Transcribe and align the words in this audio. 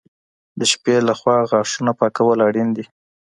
د 0.59 0.61
شپې 0.71 0.95
لخوا 1.09 1.37
غاښونه 1.49 1.91
پاکول 1.99 2.39
اړین 2.47 2.69
دي. 2.75 2.85